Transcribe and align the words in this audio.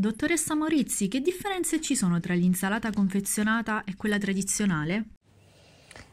Dottoressa 0.00 0.54
Morizzi, 0.54 1.08
che 1.08 1.20
differenze 1.20 1.78
ci 1.78 1.94
sono 1.94 2.20
tra 2.20 2.32
l'insalata 2.32 2.90
confezionata 2.90 3.84
e 3.84 3.96
quella 3.96 4.16
tradizionale? 4.16 5.08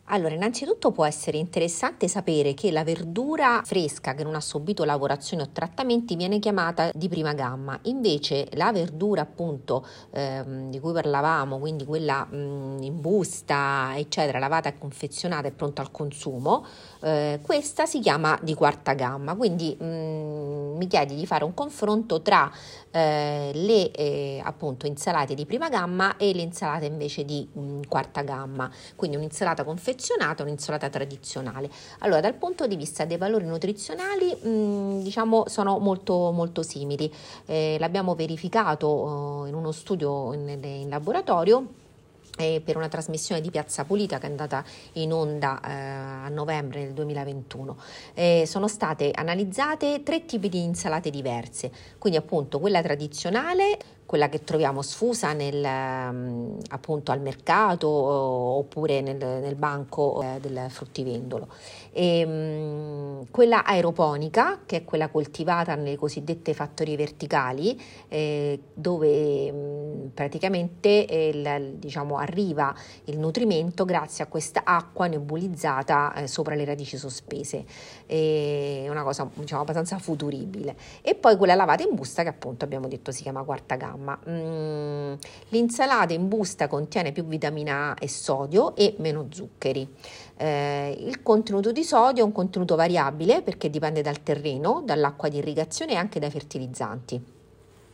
Allora, 0.09 0.33
innanzitutto 0.33 0.91
può 0.91 1.05
essere 1.05 1.37
interessante 1.37 2.07
sapere 2.07 2.53
che 2.53 2.71
la 2.71 2.85
verdura 2.85 3.61
fresca 3.65 4.13
che 4.13 4.23
non 4.23 4.35
ha 4.35 4.41
subito 4.41 4.85
lavorazioni 4.85 5.43
o 5.43 5.49
trattamenti 5.51 6.15
viene 6.15 6.39
chiamata 6.39 6.91
di 6.93 7.09
prima 7.09 7.33
gamma, 7.33 7.77
invece 7.83 8.47
la 8.53 8.71
verdura 8.71 9.21
appunto 9.21 9.85
ehm, 10.11 10.69
di 10.69 10.79
cui 10.79 10.93
parlavamo, 10.93 11.57
quindi 11.57 11.83
quella 11.83 12.23
mh, 12.23 12.77
in 12.81 13.01
busta, 13.01 13.93
eccetera, 13.95 14.39
lavata 14.39 14.69
e 14.69 14.77
confezionata 14.77 15.47
e 15.47 15.51
pronta 15.51 15.81
al 15.81 15.91
consumo, 15.91 16.65
eh, 17.01 17.39
questa 17.41 17.85
si 17.85 17.99
chiama 17.99 18.39
di 18.41 18.53
quarta 18.53 18.93
gamma, 18.93 19.35
quindi 19.35 19.75
mh, 19.77 19.85
mi 20.77 20.87
chiedi 20.87 21.15
di 21.15 21.25
fare 21.25 21.43
un 21.43 21.53
confronto 21.53 22.21
tra 22.21 22.51
eh, 22.91 23.51
le 23.53 23.91
eh, 23.91 24.41
appunto 24.43 24.87
insalate 24.87 25.33
di 25.35 25.45
prima 25.45 25.69
gamma 25.69 26.17
e 26.17 26.33
le 26.33 26.41
insalate 26.41 26.85
invece 26.85 27.25
di 27.25 27.47
mh, 27.51 27.81
quarta 27.87 28.21
gamma, 28.21 28.69
quindi 28.95 29.17
un'insalata 29.17 29.63
confezionata 29.63 30.43
un'insalata 30.43 30.89
tradizionale. 30.89 31.69
Allora, 31.99 32.21
dal 32.21 32.35
punto 32.35 32.67
di 32.67 32.75
vista 32.75 33.05
dei 33.05 33.17
valori 33.17 33.45
nutrizionali, 33.45 34.35
mh, 34.41 34.49
mm, 34.49 35.01
diciamo 35.01 35.43
sono 35.47 35.79
molto, 35.79 36.31
molto 36.31 36.63
simili. 36.63 37.11
Eh, 37.45 37.77
l'abbiamo 37.79 38.15
verificato 38.15 39.45
eh, 39.45 39.49
in 39.49 39.55
uno 39.55 39.71
studio 39.71 40.33
in, 40.33 40.47
in 40.63 40.89
laboratorio 40.89 41.85
per 42.37 42.77
una 42.77 42.87
trasmissione 42.87 43.41
di 43.41 43.49
Piazza 43.49 43.83
Pulita 43.83 44.19
che 44.19 44.27
è 44.27 44.29
andata 44.29 44.63
in 44.93 45.11
onda 45.11 45.59
eh, 45.59 45.71
a 45.71 46.29
novembre 46.29 46.83
del 46.85 46.93
2021. 46.93 47.77
Eh, 48.13 48.43
sono 48.45 48.67
state 48.67 49.11
analizzate 49.11 50.03
tre 50.03 50.25
tipi 50.25 50.47
di 50.47 50.61
insalate 50.63 51.09
diverse, 51.09 51.71
quindi 51.97 52.19
appunto 52.19 52.59
quella 52.59 52.81
tradizionale, 52.81 53.77
quella 54.07 54.29
che 54.29 54.45
troviamo 54.45 54.81
sfusa 54.81 55.33
nel, 55.33 55.61
um, 55.61 56.57
appunto 56.69 57.11
al 57.11 57.19
mercato 57.19 57.89
oppure 57.89 59.01
nel, 59.01 59.17
nel 59.17 59.55
banco 59.55 60.23
eh, 60.23 60.39
del 60.39 60.67
fruttivendolo. 60.69 61.49
E, 61.91 62.23
um, 62.23 63.25
quella 63.29 63.65
aeroponica, 63.65 64.61
che 64.65 64.77
è 64.77 64.83
quella 64.85 65.09
coltivata 65.09 65.75
nelle 65.75 65.97
cosiddette 65.97 66.53
fattorie 66.53 66.95
verticali, 66.95 67.79
eh, 68.07 68.59
dove 68.73 69.51
um, 69.51 70.09
praticamente 70.13 70.89
il, 70.89 71.73
diciamo, 71.75 72.15
arriva 72.17 72.73
il 73.05 73.19
nutrimento 73.19 73.83
grazie 73.83 74.23
a 74.23 74.27
questa 74.27 74.61
acqua 74.63 75.07
nebulizzata 75.07 76.13
eh, 76.13 76.27
sopra 76.27 76.55
le 76.55 76.63
radici 76.63 76.95
sospese. 76.95 77.65
È 78.05 78.87
una 78.89 79.03
cosa 79.03 79.29
diciamo, 79.33 79.63
abbastanza 79.63 79.97
futuribile. 79.99 80.77
E 81.01 81.13
poi 81.13 81.35
quella 81.35 81.55
lavata 81.55 81.83
in 81.83 81.93
busta 81.93 82.23
che 82.23 82.29
appunto 82.29 82.63
abbiamo 82.63 82.87
detto 82.87 83.11
si 83.11 83.21
chiama 83.21 83.43
quarta 83.43 83.75
gamma 83.75 83.95
gamma. 83.97 84.19
Mm, 84.29 85.13
l'insalata 85.49 86.13
in 86.13 86.27
busta 86.27 86.67
contiene 86.67 87.11
più 87.11 87.25
vitamina 87.25 87.91
A 87.91 87.95
e 87.99 88.07
sodio 88.07 88.75
e 88.75 88.95
meno 88.99 89.27
zuccheri. 89.29 89.87
Eh, 90.37 90.95
il 90.99 91.23
contenuto 91.23 91.71
di 91.71 91.83
sodio 91.83 92.23
è 92.23 92.25
un 92.25 92.31
contenuto 92.31 92.75
variabile 92.75 93.41
perché 93.41 93.69
dipende 93.69 94.01
dal 94.01 94.21
terreno, 94.21 94.81
dall'acqua 94.85 95.29
di 95.29 95.37
irrigazione 95.37 95.93
e 95.93 95.95
anche 95.95 96.19
dai 96.19 96.29
fertilizzanti. 96.29 97.35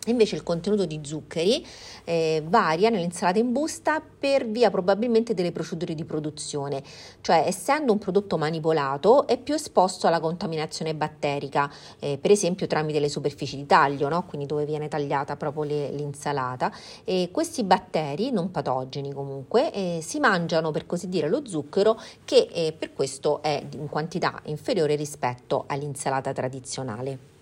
Invece 0.07 0.35
il 0.35 0.43
contenuto 0.43 0.85
di 0.85 0.99
zuccheri 1.01 1.65
eh, 2.03 2.43
varia 2.45 2.89
nell'insalata 2.89 3.39
in 3.39 3.53
busta 3.53 4.01
per 4.01 4.45
via 4.45 4.69
probabilmente 4.69 5.33
delle 5.33 5.53
procedure 5.53 5.95
di 5.95 6.03
produzione, 6.03 6.83
cioè 7.21 7.43
essendo 7.45 7.93
un 7.93 7.99
prodotto 7.99 8.37
manipolato 8.37 9.27
è 9.27 9.37
più 9.37 9.53
esposto 9.53 10.07
alla 10.07 10.19
contaminazione 10.19 10.93
batterica, 10.93 11.71
eh, 11.99 12.17
per 12.17 12.31
esempio 12.31 12.67
tramite 12.67 12.99
le 12.99 13.07
superfici 13.07 13.55
di 13.55 13.65
taglio, 13.65 14.09
no? 14.09 14.25
quindi 14.25 14.45
dove 14.45 14.65
viene 14.65 14.89
tagliata 14.89 15.37
proprio 15.37 15.63
le, 15.63 15.91
l'insalata. 15.91 16.69
E 17.05 17.29
questi 17.31 17.63
batteri, 17.63 18.31
non 18.31 18.51
patogeni 18.51 19.13
comunque, 19.13 19.71
eh, 19.71 19.99
si 20.01 20.19
mangiano 20.19 20.71
per 20.71 20.85
così 20.85 21.07
dire 21.07 21.29
lo 21.29 21.45
zucchero 21.45 21.97
che 22.25 22.49
eh, 22.51 22.75
per 22.77 22.91
questo 22.91 23.41
è 23.41 23.63
in 23.71 23.87
quantità 23.87 24.41
inferiore 24.45 24.95
rispetto 24.95 25.63
all'insalata 25.67 26.33
tradizionale. 26.33 27.32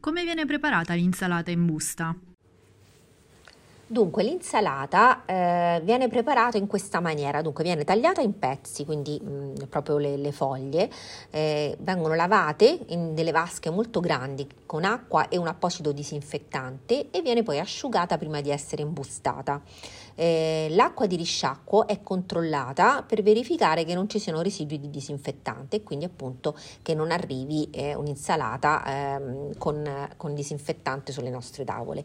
Come 0.00 0.24
viene 0.24 0.46
preparata 0.46 0.94
l'insalata 0.94 1.50
in 1.50 1.66
busta? 1.66 2.16
Dunque, 3.92 4.22
l'insalata 4.22 5.24
eh, 5.24 5.80
viene 5.82 6.06
preparata 6.06 6.56
in 6.56 6.68
questa 6.68 7.00
maniera, 7.00 7.42
dunque 7.42 7.64
viene 7.64 7.82
tagliata 7.82 8.20
in 8.20 8.38
pezzi, 8.38 8.84
quindi 8.84 9.20
mh, 9.20 9.30
mm, 9.32 9.54
proprio 9.68 9.98
le, 9.98 10.16
le 10.16 10.30
foglie, 10.30 10.88
eh, 11.30 11.76
vengono 11.80 12.14
lavate 12.14 12.84
in 12.90 13.14
delle 13.16 13.32
vasche 13.32 13.68
molto 13.68 13.98
grandi 13.98 14.46
con 14.64 14.84
acqua 14.84 15.28
e 15.28 15.36
un 15.38 15.48
apposito 15.48 15.90
disinfettante 15.90 17.10
e 17.10 17.20
viene 17.20 17.42
poi 17.42 17.58
asciugata 17.58 18.16
prima 18.16 18.40
di 18.40 18.50
essere 18.50 18.82
imbustata. 18.82 19.60
Eh, 20.14 20.68
l'acqua 20.70 21.06
di 21.06 21.16
risciacquo 21.16 21.88
è 21.88 22.00
controllata 22.00 23.02
per 23.02 23.22
verificare 23.22 23.84
che 23.84 23.94
non 23.94 24.08
ci 24.08 24.20
siano 24.20 24.40
residui 24.40 24.78
di 24.78 24.90
disinfettante 24.90 25.76
e 25.76 25.82
quindi 25.82 26.04
appunto 26.04 26.56
che 26.82 26.94
non 26.94 27.10
arrivi 27.10 27.68
eh, 27.72 27.96
un'insalata 27.96 28.84
ehm, 28.86 29.58
con, 29.58 30.08
con 30.16 30.32
disinfettante 30.32 31.10
sulle 31.10 31.30
nostre 31.30 31.64
tavole. 31.64 32.04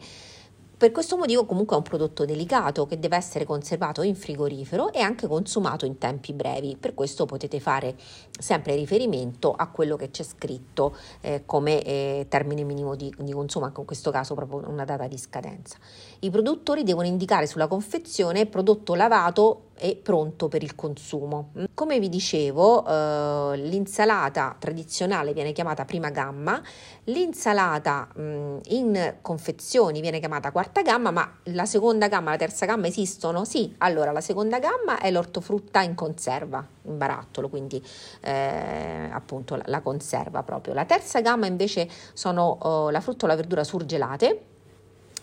Per 0.77 0.91
questo 0.91 1.15
motivo 1.15 1.45
comunque 1.45 1.75
è 1.75 1.79
un 1.79 1.85
prodotto 1.85 2.25
delicato 2.25 2.85
che 2.85 2.99
deve 2.99 3.15
essere 3.15 3.45
conservato 3.45 4.01
in 4.01 4.13
frigorifero 4.13 4.91
e 4.91 4.99
anche 4.99 5.25
consumato 5.25 5.85
in 5.85 5.97
tempi 5.97 6.33
brevi. 6.33 6.75
Per 6.77 6.93
questo 6.93 7.25
potete 7.25 7.61
fare 7.61 7.95
sempre 8.37 8.75
riferimento 8.75 9.53
a 9.53 9.69
quello 9.69 9.95
che 9.95 10.11
c'è 10.11 10.23
scritto 10.23 10.93
eh, 11.21 11.43
come 11.45 11.81
eh, 11.81 12.25
termine 12.27 12.63
minimo 12.63 12.95
di, 12.95 13.13
di, 13.17 13.31
consumo, 13.31 13.63
anche 13.63 13.79
in 13.79 13.85
questo 13.85 14.11
caso 14.11 14.35
proprio 14.35 14.67
una 14.67 14.83
data 14.83 15.07
di 15.07 15.17
scadenza. 15.17 15.77
I 16.19 16.29
produttori 16.29 16.83
devono 16.83 17.07
indicare 17.07 17.47
sulla 17.47 17.67
confezione 17.67 18.45
prodotto 18.45 18.95
lavato 18.95 19.64
e 19.77 19.99
pronto 20.01 20.47
per 20.47 20.63
il 20.63 20.75
consumo. 20.75 21.51
Come 21.73 21.99
vi 21.99 22.09
dicevo, 22.09 22.85
eh, 22.85 23.57
l'insalata 23.57 24.55
tradizionale 24.57 25.33
viene 25.33 25.51
chiamata 25.51 25.85
prima 25.85 26.09
gamma, 26.09 26.61
l'insalata 27.05 28.07
mh, 28.13 28.59
in 28.67 29.15
confezioni 29.21 30.01
viene 30.01 30.19
chiamata 30.19 30.51
quarta 30.51 30.81
gamma, 30.81 31.11
ma 31.11 31.39
la 31.43 31.65
seconda 31.65 32.07
gamma, 32.07 32.31
la 32.31 32.37
terza 32.37 32.65
gamma 32.65 32.87
esistono? 32.87 33.43
Sì, 33.43 33.75
allora 33.79 34.11
la 34.11 34.21
seconda 34.21 34.59
gamma 34.59 34.99
è 34.99 35.11
l'ortofrutta 35.11 35.81
in 35.81 35.93
conserva, 35.95 36.65
in 36.83 36.97
barattolo, 36.97 37.49
quindi 37.49 37.83
eh, 38.21 39.09
appunto 39.11 39.55
la, 39.55 39.63
la, 39.67 39.81
conserva 39.81 40.43
proprio. 40.43 40.73
La 40.73 40.85
terza 40.85 41.19
gamma 41.19 41.47
invece 41.47 41.89
sono 42.13 42.57
oh, 42.61 42.89
la 42.89 43.01
frutta 43.01 43.25
o 43.25 43.27
la 43.27 43.35
verdura 43.35 43.63
surgelate 43.63 44.53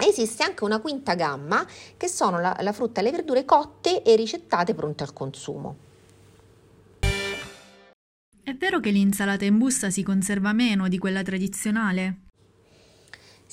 Esiste 0.04 0.42
anche 0.42 0.64
una 0.64 0.80
quinta 0.80 1.14
gamma 1.14 1.64
che 1.96 2.08
sono 2.08 2.40
la, 2.40 2.56
la 2.60 2.72
frutta 2.72 3.00
e 3.00 3.04
le 3.04 3.12
verdure 3.12 3.44
cotte 3.44 4.02
e 4.02 4.16
ricettate 4.16 4.74
pronte 4.74 5.04
al 5.04 5.12
consumo. 5.12 5.76
È 8.44 8.52
vero 8.54 8.80
che 8.80 8.90
l'insalata 8.90 9.44
in 9.44 9.58
busta 9.58 9.90
si 9.90 10.02
conserva 10.02 10.52
meno 10.52 10.88
di 10.88 10.98
quella 10.98 11.22
tradizionale? 11.22 12.31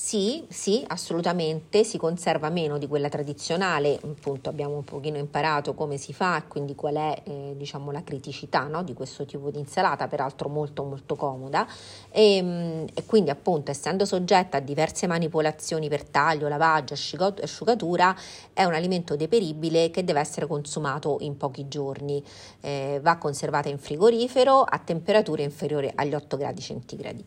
Sì, 0.02 0.46
sì, 0.48 0.82
assolutamente, 0.88 1.84
si 1.84 1.98
conserva 1.98 2.50
meno 2.50 2.78
di 2.78 2.88
quella 2.88 3.10
tradizionale, 3.10 4.00
appunto 4.02 4.48
abbiamo 4.50 4.76
un 4.76 4.86
pochino 4.86 5.18
imparato 5.18 5.74
come 5.74 5.98
si 5.98 6.14
fa 6.14 6.38
e 6.38 6.48
quindi 6.48 6.74
qual 6.74 6.96
è 6.96 7.22
eh, 7.26 7.54
diciamo, 7.58 7.92
la 7.92 8.02
criticità 8.02 8.64
no, 8.64 8.82
di 8.82 8.94
questo 8.94 9.26
tipo 9.26 9.52
di 9.52 9.60
insalata, 9.60 10.08
peraltro 10.08 10.48
molto 10.48 10.84
molto 10.84 11.16
comoda 11.18 11.68
e, 12.12 12.38
ehm, 12.38 12.86
e, 12.94 13.06
quindi 13.06 13.30
appunto 13.30 13.72
essendo 13.72 14.06
soggetta 14.06 14.58
a 14.58 14.60
diverse 14.62 15.06
manipolazioni 15.06 15.90
per 15.90 16.06
taglio, 16.06 16.48
lavaggio, 16.48 16.94
asciugatura, 16.94 18.16
è 18.54 18.64
un 18.64 18.74
alimento 18.74 19.18
deperibile 19.18 19.92
che 19.92 20.06
deve 20.06 20.22
essere 20.22 20.48
consumato 20.48 21.18
in 21.20 21.36
pochi 21.36 21.68
giorni, 21.68 22.24
eh, 22.62 23.00
va 23.04 23.18
conservata 23.18 23.68
in 23.68 23.78
frigorifero 23.78 24.62
a 24.62 24.80
temperature 24.80 25.44
inferiori 25.44 25.92
agli 25.94 26.14
8 26.14 26.38
gradi 26.38 26.62
centigradi. 26.62 27.26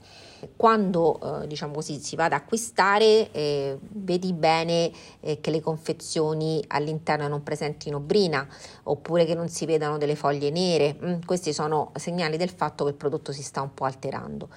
Quando 0.57 1.43
eh, 1.43 1.47
diciamo 1.47 1.75
così, 1.75 1.99
si 2.01 2.17
va 2.17 2.25
ad 2.25 2.33
acquistare, 2.63 3.33
eh, 3.33 3.79
vedi 3.81 4.33
bene 4.33 4.93
eh, 5.21 5.41
che 5.41 5.51
le 5.51 5.61
confezioni 5.61 6.63
all'interno 6.69 7.27
non 7.27 7.43
presentino 7.43 7.99
brina 7.99 8.47
oppure 8.85 9.25
che 9.25 9.35
non 9.35 9.49
si 9.49 9.67
vedano 9.67 9.99
delle 9.99 10.15
foglie 10.15 10.51
nere. 10.51 10.97
Mm, 11.03 11.15
questi 11.27 11.53
sono 11.53 11.91
segnali 11.97 12.37
del 12.37 12.51
fatto 12.51 12.85
che 12.85 12.91
il 12.91 12.97
prodotto 12.97 13.33
si 13.33 13.43
sta 13.43 13.61
un 13.61 13.75
po' 13.75 13.85
alterando. 13.85 14.49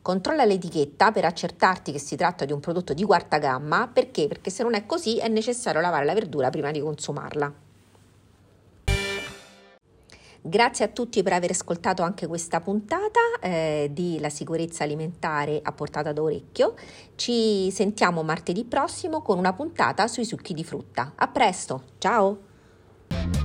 Controlla 0.00 0.46
l'etichetta 0.46 1.12
per 1.12 1.26
accertarti 1.26 1.92
che 1.92 1.98
si 1.98 2.16
tratta 2.16 2.46
di 2.46 2.52
un 2.52 2.60
prodotto 2.60 2.94
di 2.94 3.04
quarta 3.04 3.36
gamma, 3.36 3.90
perché? 3.92 4.26
Perché 4.26 4.48
se 4.48 4.62
non 4.62 4.72
è 4.72 4.86
così 4.86 5.18
è 5.18 5.28
necessario 5.28 5.82
lavare 5.82 6.06
la 6.06 6.14
verdura 6.14 6.48
prima 6.48 6.70
di 6.70 6.80
consumarla. 6.80 7.69
Grazie 10.42 10.86
a 10.86 10.88
tutti 10.88 11.22
per 11.22 11.34
aver 11.34 11.50
ascoltato 11.50 12.02
anche 12.02 12.26
questa 12.26 12.60
puntata 12.60 13.20
eh, 13.42 13.90
di 13.92 14.18
La 14.20 14.30
sicurezza 14.30 14.84
alimentare 14.84 15.60
a 15.62 15.72
portata 15.72 16.12
d'orecchio. 16.12 16.74
Ci 17.14 17.70
sentiamo 17.70 18.22
martedì 18.22 18.64
prossimo 18.64 19.20
con 19.20 19.36
una 19.36 19.52
puntata 19.52 20.08
sui 20.08 20.24
succhi 20.24 20.54
di 20.54 20.64
frutta. 20.64 21.12
A 21.16 21.28
presto, 21.28 21.82
ciao! 21.98 23.39